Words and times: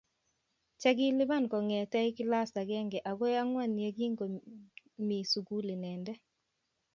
Chekilipan 0.81 1.43
kongetkei 1.51 2.09
kilas 2.17 2.51
agenge 2.61 2.99
agoi 3.11 3.33
angwan 3.41 3.71
yekingomi 3.83 5.17
sukul 5.31 5.65
inendet 5.75 6.19